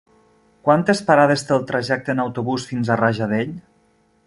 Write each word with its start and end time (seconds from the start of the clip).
Quantes 0.67 1.01
parades 1.09 1.43
té 1.49 1.53
el 1.57 1.67
trajecte 1.73 2.15
en 2.15 2.23
autobús 2.25 2.67
fins 2.73 2.89
a 2.95 3.01
Rajadell? 3.05 3.55